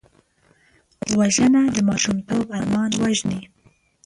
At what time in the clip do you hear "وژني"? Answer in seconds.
3.03-3.41